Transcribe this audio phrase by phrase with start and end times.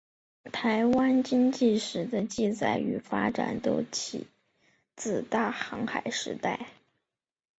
[0.51, 3.59] 台湾经济史的记载与发展
[3.91, 4.25] 起
[4.95, 6.69] 自大航海时代。